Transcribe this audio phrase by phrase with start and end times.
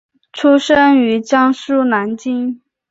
[0.33, 2.59] 出生于江苏南京。